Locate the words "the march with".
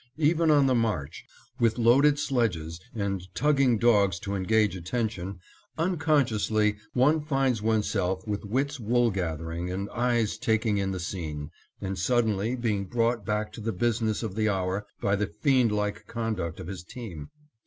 0.65-1.77